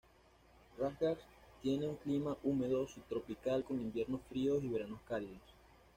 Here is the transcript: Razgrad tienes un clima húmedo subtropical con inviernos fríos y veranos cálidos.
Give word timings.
Razgrad 0.79 1.17
tienes 1.61 1.87
un 1.89 1.95
clima 1.97 2.35
húmedo 2.41 2.87
subtropical 2.87 3.63
con 3.63 3.79
inviernos 3.79 4.21
fríos 4.27 4.63
y 4.63 4.67
veranos 4.67 4.99
cálidos. 5.07 5.43